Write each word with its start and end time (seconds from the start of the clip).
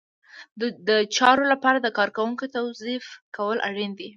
د 0.87 0.89
چارو 1.15 1.43
لپاره 1.51 1.77
د 1.81 1.87
کارکوونکو 1.97 2.45
توظیف 2.57 3.05
کول 3.35 3.57
اړین 3.67 3.91
دي. 3.99 4.09